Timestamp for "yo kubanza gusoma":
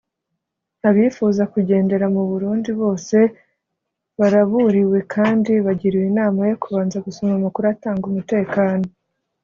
6.49-7.33